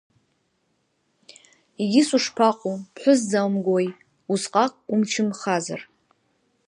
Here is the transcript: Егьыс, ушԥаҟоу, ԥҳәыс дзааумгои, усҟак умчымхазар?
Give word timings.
Егьыс, 1.81 2.09
ушԥаҟоу, 2.17 2.75
ԥҳәыс 2.93 3.19
дзааумгои, 3.25 3.87
усҟак 4.33 4.73
умчымхазар? 4.91 5.81